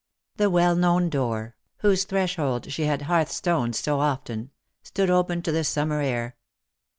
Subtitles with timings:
[0.37, 4.49] The well known door— whose threshold she had hearthstoned so often—
[4.81, 6.35] stood open to the summer air.